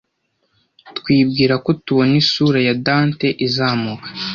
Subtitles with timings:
[0.97, 4.07] twibwira ko tubona isura ya dante izamuka